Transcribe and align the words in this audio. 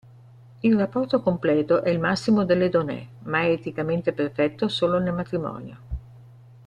Il 0.61 0.75
rapporto 0.77 1.21
completo 1.21 1.83
è 1.83 1.91
il 1.91 1.99
massimo 1.99 2.43
dell'Edoné, 2.43 3.07
ma 3.25 3.41
è 3.41 3.51
eticamente 3.51 4.13
perfetto 4.13 4.67
solo 4.67 4.97
nel 4.97 5.13
matrimonio. 5.13 5.77